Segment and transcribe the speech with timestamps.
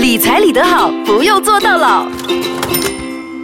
[0.00, 2.06] 理财理得好，不用做到老。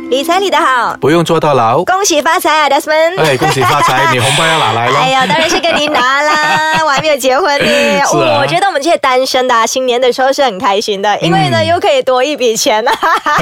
[0.08, 1.82] 理财理得好，不用坐到老。
[1.84, 3.20] 恭喜发财啊，Desmond！
[3.20, 4.08] 哎，恭喜发财！
[4.14, 4.98] 你红包要哪来了？
[5.00, 7.66] 哎呀，当然是跟你拿啦， 我还没有结婚呢。
[8.12, 12.92] 我觉得我们这些单身的、啊，新年的时候是很开心的，因为呢、嗯又可以多一笔钱啊，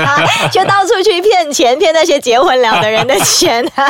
[0.51, 3.85] 就到处去骗钱，骗那些结婚了的人的钱啊。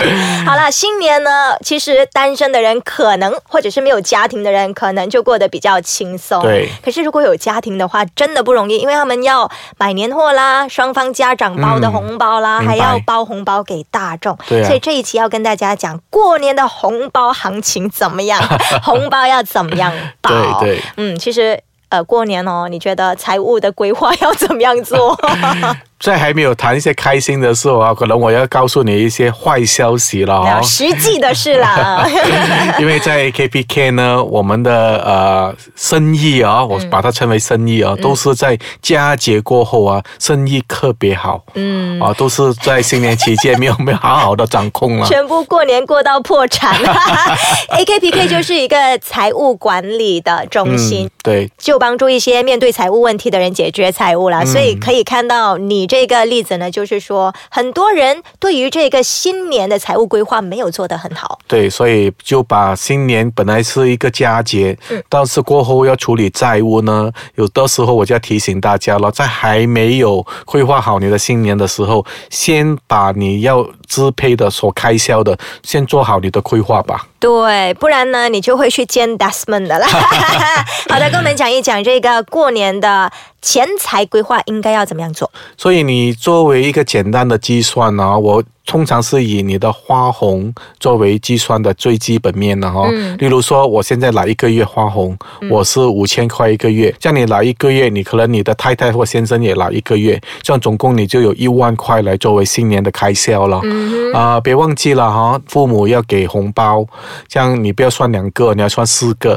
[0.45, 6.43] 好了，新年呢，其实单身的人可能，或者是没有家庭的人，可能就过得比较轻松。
[6.43, 9.48] 对可是如果有家庭的话，真的不容易，因为他们要
[9.79, 14.36] 买年货啦，双方家长包的嗯红包啦，还要包红包给大众。
[14.49, 18.41] 对啊所以这一期要跟大家讲过年的红包行情怎么样，
[18.82, 20.31] 红包要怎么样包。
[20.61, 21.61] 对对嗯，其实。
[21.91, 25.17] 呃，过年哦，你觉得财务的规划要怎么样做？
[26.04, 30.61] 在还没有谈一些开心的时候啊，可能我要告诉你一些坏消息了哦。
[30.63, 32.06] 实际的事啦。
[32.78, 41.42] 因为在 KPK 呢，我们的呃生意啊，我把它称为生意啊，都是在佳节过后啊，生意特别好。
[41.55, 45.06] 嗯，啊，都是在新年期间没有没有好好的掌控了。
[45.08, 46.78] 全部过年过到破产。
[47.78, 51.06] AKPK 就是一个财务管理的中心。
[51.06, 61.39] 嗯，对，就帮助一些面对财务问题的人解决财务啦，嗯所以可以看到你这个例子呢，就是说很多人对于这个新年的财务规划没有做得很好。
[61.47, 77.06] 对，所以就把新年本来是一个佳节，嗯但是过后要处理债务呢，有的时候我就要提醒大家了，在还没有规划好你的新年的时候，先把你要支配的所开销的，先做好你的规划吧。
[77.20, 79.87] 对，不然呢，你就会去见 Desmond 的啦。
[80.91, 83.11] 好的，跟我们讲一讲这个过年的
[83.45, 85.31] 钱财规划应该要怎么样做。
[85.59, 90.50] 所以你作为一个简单的计算呢、我通常是以你的花红
[90.81, 95.15] 作为计算的最基本面的哈、嗯例如说，我现在拿一个月花红，
[95.50, 103.61] 我是五千块一个月，这样你拿一个月，你可能你的太太或先生也拿一个月，这样总共你就有一万块来作为新年的开销了。
[103.65, 106.87] 嗯啊、别忘记了哈，父母要给红包，
[107.28, 109.34] 这样你不要算两个，你要算四个。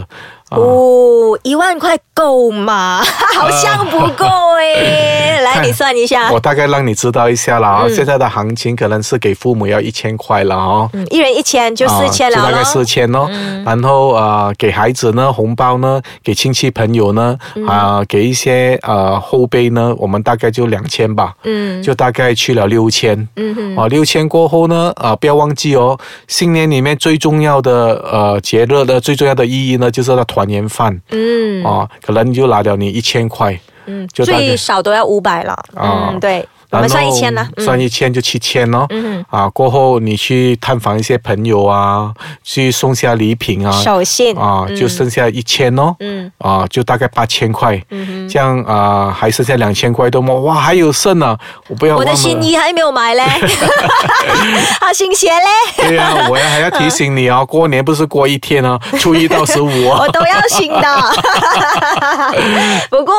[0.50, 3.04] 啊哦，一万块够吗？
[3.38, 4.26] 好像不够
[4.60, 5.38] 诶。
[5.46, 10.90] 来，你算一下我，大概让你知道一下了啊、嗯现在的行情可能是给父母要一千块了哦。
[10.94, 13.30] 嗯，一人一千就四千了就大概四千哦。
[13.64, 21.34] 然后呃，给孩子呢红包呢，给亲戚朋友呢，啊、给一些呃后辈呢，我们大概就两千吧。
[21.44, 25.98] 嗯就大概去了六千，嗯哼啊，六千过后呢，啊，不要忘记哦，
[26.28, 35.52] 新年里面最重要的呃节日的最重要的意义呢，就是那团圆饭嗯啊，可能就拿掉你一千块，嗯，就最少都要五百了。
[35.76, 37.50] 啊嗯，对，我们算一千啦。
[37.58, 38.86] 嗯算一千就七千哦。
[38.92, 42.14] 嗯啊，过后你去探访一些朋友啊，
[42.46, 45.94] 去送下礼品啊，手信啊，就剩下一千哦。
[46.00, 50.34] 嗯啊，就大概八千块，嗯这样啊，还剩下两千块多吗？
[50.34, 51.38] 哇，还有剩啊！
[51.68, 52.04] 我不要，我。
[52.08, 53.24] 的新衣还没有买嘞，
[54.80, 60.00] 好 新鞋嘞，对呀、我要还要提醒你哦， 过年不是过一天哦，初一到十五哦。
[60.08, 60.82] 我都要新的。
[62.90, 63.14] 不过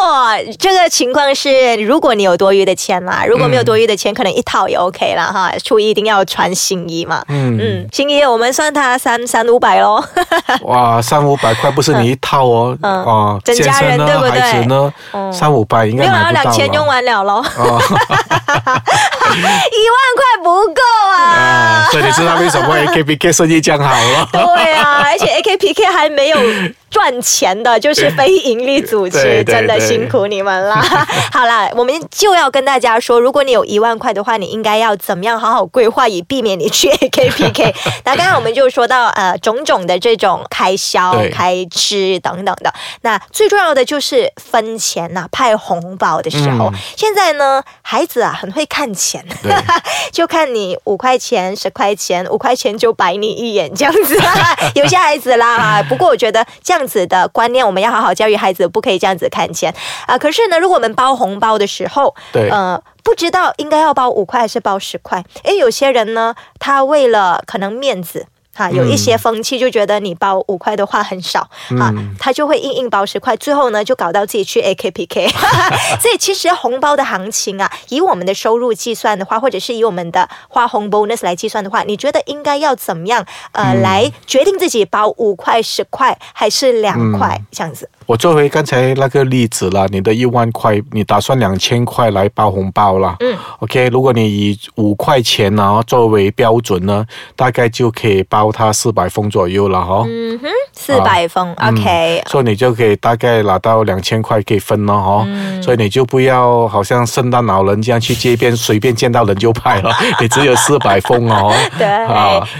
[0.59, 5.53] 这个情况是，如果你有多余的钱啦，如果没有多余的钱，可能一套也 OK 了哈。
[5.63, 7.23] 初一一定要穿新衣嘛。
[7.29, 10.03] 嗯，嗯，新衣我们算它三三五百喽。
[10.63, 16.87] 哇，三五百块不是你一套哦，嗯啊，整家人对不对孩子呢，嗯三五百应该没有两千用。
[16.89, 17.79] 完了喽，哦，
[18.59, 20.81] 一万块不够
[21.13, 21.89] 啊啊，。
[21.91, 24.29] 所以你知道为什么 AKPK 生意这样好了？
[24.33, 26.39] 对啊，而且 AKPK 还没有
[26.91, 30.81] 赚钱的，就是非盈利组织，真的辛苦你们啦。
[31.33, 37.75] 好啦，我们就要跟大家说，如果你有一万块的话，你应该要怎么样好好规划，以避免你去 AKPK。
[38.05, 42.73] 那刚刚我们就说到呃种种的这种开销、对开支等等的，
[43.03, 46.67] 那最重要的就是分钱呐、派红包的时候。
[46.67, 49.25] 嗯现在呢，孩子啊很会看钱，
[50.11, 54.19] 就看你五块钱、十块钱，五块钱就白你一眼这样子。
[54.75, 59.75] 有些孩子啦，不过我觉得这样子的观念，我们要好好教育孩子，不可以这样子看钱
[60.07, 60.19] 啊。
[60.19, 62.81] 可是呢，如果我们包红包的时候，对呃。
[63.05, 65.25] 不知道应该要包五块还是包十块？
[65.45, 68.27] 诶，有些人呢，他为了可能面子。
[68.59, 75.29] 哈，有一些风气就觉得你包五块的话很少，啊，他就会硬硬包十块，最后呢就搞到自己去 AKPK。
[76.03, 87.89] 所以其实红包的行情啊，以我们的收入计算的话，或者是以我们的花红 bonus 来计算的话，你觉得应该要怎么样呃、来决定自己包五块、十块还是两块、这样子？
[88.07, 93.17] 我作为刚才那个例子啦，你的一万块，你打算两千块来包红包啦。
[93.21, 97.05] 嗯，OK，如果你以五块钱呢作为标准呢，
[97.37, 100.05] 大概就可以包包他四百封左右了哈。
[100.07, 105.27] 嗯哼，四百封、o k 所以你就可以大概拿到两千块可以分了哈。
[105.63, 111.53] 所以你就不要好像圣诞老人这样去街边随便见到人就派了， 你只有四百封哦。
[111.79, 111.87] 对，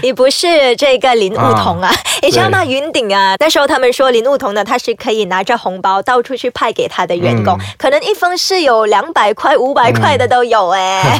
[0.03, 1.91] 你不是这个林梧桐啊？
[2.21, 2.63] 你知道吗？
[2.65, 11.19] 云顶啊，那时候他们说林梧桐呢，他是可以拿着红包到处去派给他的员工，可能一封是有两百块、五百块的都有哎。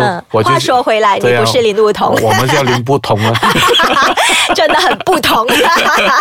[0.00, 3.32] 嗯， 话说回来，你不是林梧桐，我们叫林不同啊，
[4.54, 5.46] 真的很不同。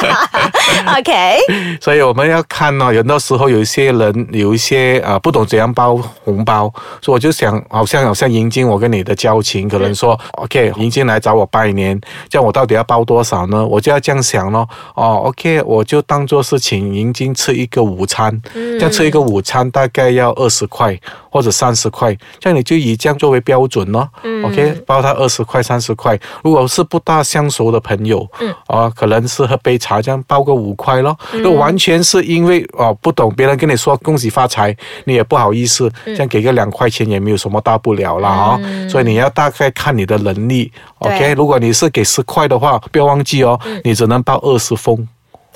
[0.98, 1.38] OK，
[1.82, 6.72] 所以我们要看呢，有的时候有一些人有一些啊不懂怎样包红包，
[7.02, 12.00] 所以我就想，好像好像迎金我跟你的交情，可能说 OK，迎金来找我拜年，
[12.30, 13.66] 这样我到底要包多少呢？
[13.66, 14.68] 我就要这样想咯。
[14.96, 20.98] 哦，OK，我就当做是请迎金吃一个午餐，这样吃一个午餐大概要二十块
[21.36, 24.10] 或者三十块，这样你就以这样作为标准咯。
[24.46, 28.26] OK，包他二十块三十块，如果是不大相熟的朋友，
[28.68, 31.14] 啊，可能是喝杯茶这样包个五块咯。
[31.34, 34.74] 如果完全是因为哦不懂，别人跟你说恭喜发财，
[35.04, 38.58] 你也不好意思，这样给个两块钱也没有什么大不了了啊。
[38.90, 40.72] 所以你要大概看你的能力。
[41.00, 45.06] OK，如果你是给十块的话，不要忘记哦，你只能包二十封。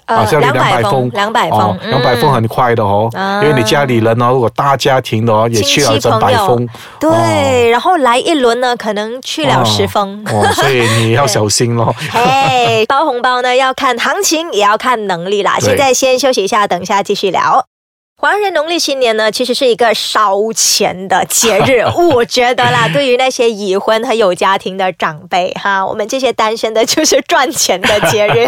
[0.09, 3.07] 啊，像两百封，两百封，两百封很快的哦，
[3.43, 6.67] 因为你家里人哦，如果大家庭的哦，也去了整百封，
[6.99, 11.93] 对，然后来一轮呢，可能去了十封，哦，所以你要小心喽。
[12.11, 15.57] 嘿，包红包呢要看行情，也要看能力啦。
[15.59, 17.63] 现在先休息一下，等一下继续聊。
[18.21, 21.81] 华人农历新年呢，其实是一个烧钱的节日，
[22.13, 28.45] 我觉得啦，对于那些已婚和有家庭的长辈哈， 我们这些单身的，就是赚钱的节日。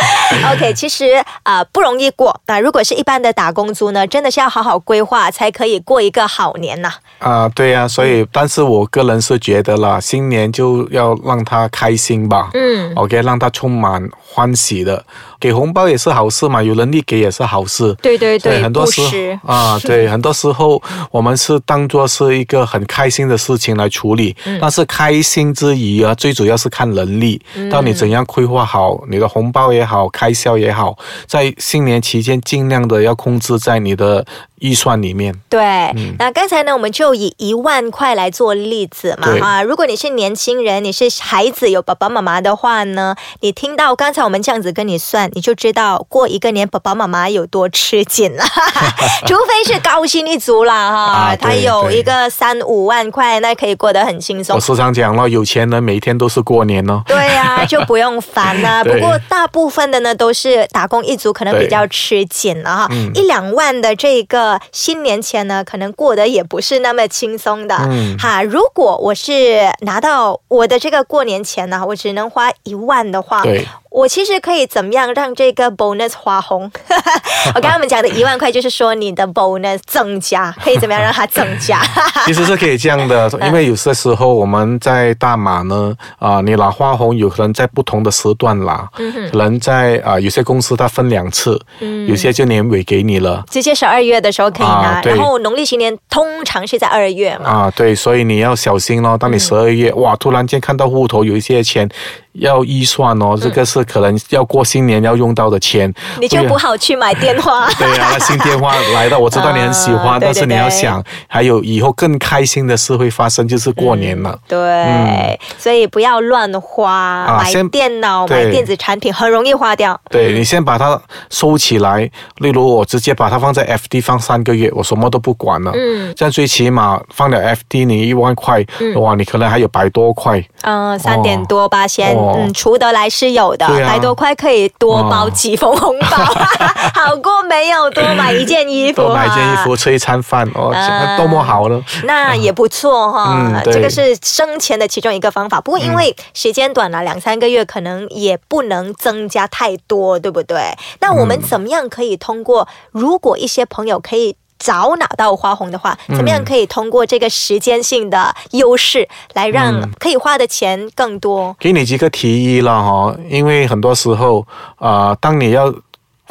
[0.50, 2.34] OK，其实啊不容易过。
[2.46, 6.90] 那如果是一般的打工族呢，真的是要好好规划，才可以过一个好年呐。
[7.18, 12.48] 啊，对呀，所以，但是我个人是觉得啦，新年就要让他开心吧。
[12.54, 15.04] 嗯，OK，让他充满欢喜的。
[15.38, 17.94] 给红包也是好事嘛，有能力给也是好事。
[18.00, 19.09] 对对对，很多时候
[19.44, 20.80] 啊，对，很多时候
[21.10, 24.36] 我们是当做是一个很开心的事情来处理。
[24.60, 27.40] 但是开心之余啊，最主要是看能力，
[27.70, 30.96] 到你怎样规划好你的红包也好，开销也好，
[31.26, 34.24] 在新年期间尽量的要控制在你的。
[34.60, 48.44] 预算里面，对，那刚才呢，我们就以一万块来做例子嘛，啊，如果你是年轻人，你是孩子有爸爸妈妈的话呢，你听到刚才我们这样子跟你算，你就知道过一个年爸爸妈妈有多吃紧了，
[49.26, 54.56] 除非是高薪一族啦，哈，他有一个三五万块，那可以过得很轻松。
[54.56, 57.02] 我时常讲了，有钱人每天都是过年哦。
[57.06, 58.84] 对呀， 就不用烦了。
[58.84, 64.60] 不过大部分的呢，都是打工一族，可能比较吃紧了哈，一两万的这个。
[64.72, 68.42] 新年前呢，可能过得也不是那么轻松的嗯哈。
[68.42, 73.42] 如果我是拿到我的这个过年钱呢，我只能花一万的话。
[73.90, 76.70] 我其实可以怎么样让这个 bonus 花红？
[77.56, 81.80] 我刚刚我们讲的一万块，就是说你的 bonus 增加，可以怎么样让它增加？
[82.26, 88.88] 其实是可以这样的，因为有些时候我们在大马呢，啊，你拿花红有可能在不同的时段拿，
[89.30, 97.50] 可能在啊有些公司它分两次，嗯有些就年尾给你了，直接十二月的时候可以拿，然后农历新年通常是在二月嘛。
[97.50, 99.16] 啊，对，所以你要小心咯。
[99.18, 101.88] 当你十二月哇，突然间看到户头有一些钱。
[102.34, 107.68] 要预算哦，这个是可能要过新年要用到的钱，你就不好去买电话。
[107.76, 114.38] 对啊，那新电话来的，我知道你很喜欢，但是你要想，还有以后更开心的事会发生，就是过年了。
[114.48, 119.98] 对，所以不要乱花，买电脑、买电子产品很容易花掉。
[120.10, 121.00] 对你先把它
[121.30, 125.72] 收起来，例如我直接把它放在 FD 放三个月，我什么都不管了。
[125.74, 128.64] 嗯，这样最起码放了 FD，你一万块，
[128.96, 130.42] 哇，你可能还有百多块。
[130.62, 132.16] 嗯，三点多八千。
[132.16, 136.16] 嗯，出得来是有的，百多块可以多包几封红包，
[136.94, 139.02] 好过没有多买一件衣服。
[139.02, 140.72] 多买一件衣服，吃一餐饭，哦，
[141.16, 141.82] 多么好呢？
[142.04, 145.60] 那也不错哈，这个是生钱的其中一个方法。
[145.60, 150.76] 不过因为时间短了，两三个月可能也不能增加太多，对不对？
[151.00, 152.68] 那我们怎么样可以通过？
[152.92, 154.36] 如果一些朋友可以。
[154.62, 161.56] 早拿到花红的话，怎么样可以通过这个时间性的优势来让可以花的钱更多？
[161.58, 164.46] 给你几个提议了哈，因为很多时候
[164.76, 165.74] 啊，当你要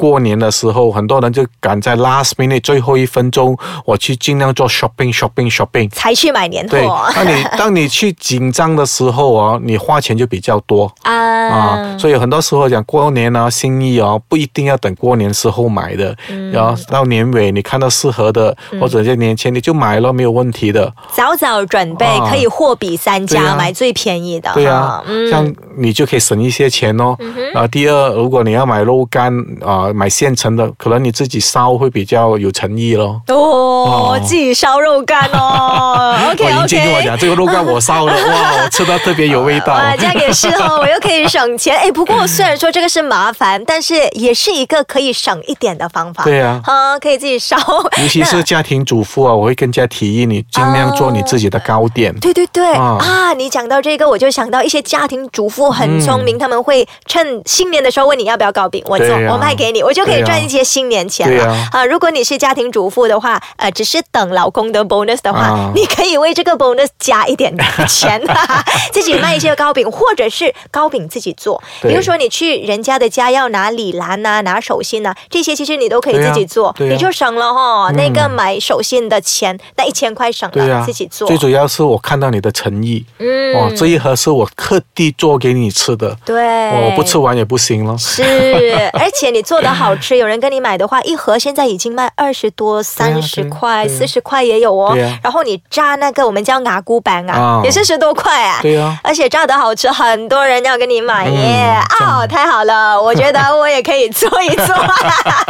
[0.00, 3.54] 过年的时候，很多人就赶在 last minute 最后一分钟，
[3.84, 5.90] 我去尽量做 shopping shopping shopping。
[5.90, 10.90] 才去买年对，货当你 当你去紧张的时候哦，你花钱就比较多。
[11.02, 11.12] 啊。
[11.50, 16.50] 啊，所以很多时候讲过年啊，心意啊，不一定要等过年时候买的，嗯。
[16.50, 20.90] 然后到年尾你看到适合的，或者在年前你就买了，没有问题的。
[21.12, 22.30] 早早准备，啊。
[22.30, 24.50] 可以货比三家，买最便宜的。
[24.54, 25.28] 对啊、嗯。
[25.30, 27.16] 像你就可以省一些钱哦。
[27.52, 29.32] 然后第二，如果你要买肉干
[29.64, 33.20] 啊、买现成的，可能你自己烧会比较有诚意咯。
[33.28, 36.16] 哦哦，自己烧肉干哦。
[36.32, 37.00] OK 我已经跟我。
[37.02, 39.72] 讲，这个肉干我烧的，哇，我 吃到特别有味道。
[39.72, 41.74] 哇，这样也是哦，我又可以省钱。
[41.76, 46.24] 哎，不过虽然说这个是麻烦，但是也是一个可以省一点的方法。
[46.24, 47.56] 对呀啊，可以自己烧。
[48.02, 52.14] 尤其是家庭主妇啊，我会更加提议你尽量做你自己的糕点。
[52.20, 53.32] 对对对啊啊！
[53.32, 61.44] 你讲到这个，我就想到一些家庭主妇很聪明，他们会趁新年的时候问你要不要糕饼，我做，我卖给你，我就可以赚一些新年钱了。
[61.72, 61.84] 啊！
[61.86, 65.72] 如果你是家庭主妇的话，呃，只是等老公的 bonus 的话，啊。
[65.74, 67.54] 你可以为这个 bonus 加一点
[67.88, 68.20] 钱，
[68.92, 71.62] 自己卖一些糕饼，或者是糕饼自己做。
[71.82, 81.28] 比如说你去人家的家要拿礼篮呐、拿手信呐、这些其实你都可以自己做，你就省了哈、那个买手信的钱，那一千块省了，自己做。
[81.28, 83.54] 最主要是我看到你的诚意，嗯。
[83.54, 87.96] 哦，这一盒是我特地做给你吃的，对，哦我不吃完也不行了。
[87.98, 88.22] 是，
[88.94, 94.96] 而且你做的好吃，有人跟你买的话，一盒现在已经卖二十多、三十块、四十块也有哦。
[95.22, 98.58] 然后你炸那个我们叫牙菇板啊啊，也是十多块啊。
[98.62, 101.74] 对呀而且炸的好吃，很多人要跟你买耶。
[102.00, 104.66] 嗯哦，太好了，我觉得我也可以做一做，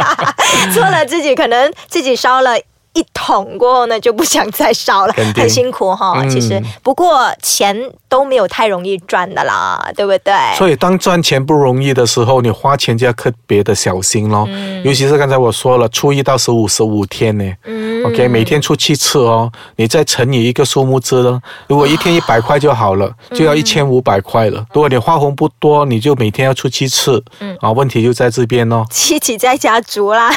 [0.73, 2.51] 做了自己可能自己烧了。
[2.93, 6.13] 一桶过后呢，就不想再烧了，很辛苦哈。
[6.17, 7.75] 嗯其实，不过钱
[8.07, 10.33] 都没有太容易赚的啦，对不对？
[10.57, 14.47] 所以当赚钱不容易的时候，你花钱就要特别的小心咯。
[14.83, 17.53] 尤其是刚才我说了，初一到十五十五天呢。
[17.65, 24.65] 嗯 OK，每天出七次哦，你再乘以一个数目字呢，如果一天一百块就好了，就要一千五百块了。
[24.73, 27.23] 如果你花红不多，你就每天要出七次，
[27.59, 28.85] 啊，问题就在这边哦。
[28.89, 30.31] 七起在家煮啦，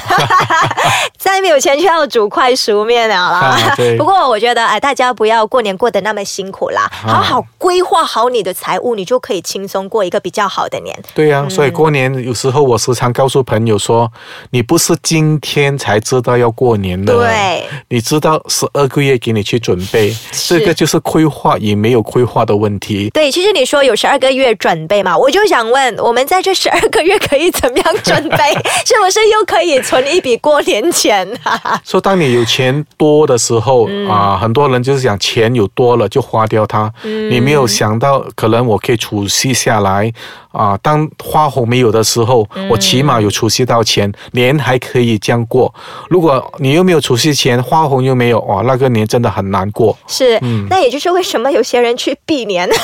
[1.19, 3.39] 再没有钱就要煮快熟面了啦。
[3.41, 3.97] 啊对。
[3.97, 10.95] 不过我觉得，哎，大家不要过年过得那么辛苦啦，好好规划好你的财务，你就可以轻松过一个比较好的年。
[11.15, 14.11] 对呀、所以过年有时候我时常告诉朋友说，
[14.51, 17.54] 你不是今天才知道要过年的，对，
[17.89, 23.11] 你知道十二个月给你去准备，这个就是规划与没有规划的问题。
[23.11, 28.37] 对，其实你说有十二个月准备嘛，我就想问，我们在这十二个月可以怎么样准备？
[28.87, 31.81] 是不是又可以存一笔过年钱啊？
[31.85, 40.13] 说当你有钱多的时候啊、很多人就是想钱有多了就花掉它，你没有想到可能我可以储蓄下来
[40.53, 45.75] 啊、当花红没有的时候，我起码有储蓄到钱，年还可以这样过。
[46.09, 49.97] 如果你又没有储蓄钱，花红又没有，哇，那个年真的很难过。
[50.07, 50.39] 是，
[50.71, 52.69] 那也就是为什么有些人去避年。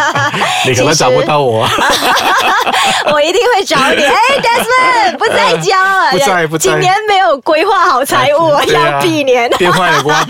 [0.66, 1.66] 你可能找不到我，
[3.12, 4.02] 我一定会找你。
[4.02, 9.50] 哎，Desmond 不在家了，不在不在今年没有规划好财务，啊要避年。
[9.58, 10.24] 电话也挂。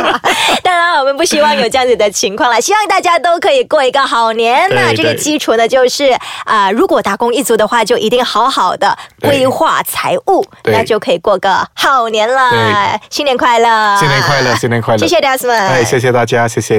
[0.62, 4.68] 当然，我们不希望有这样子的情况了，希望大家都可以过一个好年。
[4.68, 12.98] 对那这个基础呢，就是啊、如果打工一族的话，就一定好好的规划财务，那就可以过个好年了。
[13.10, 13.96] 新年快乐！
[13.98, 14.98] 新年快乐，新年快乐！
[14.98, 16.74] 谢谢 Desmond，哎，谢谢大家，谢谢。